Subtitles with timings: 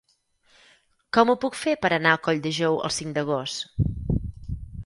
[1.17, 3.87] Com ho puc fer per anar a Colldejou el cinc d'agost?